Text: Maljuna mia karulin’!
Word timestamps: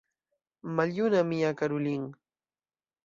Maljuna 0.75 1.21
mia 1.33 1.51
karulin’! 1.59 2.03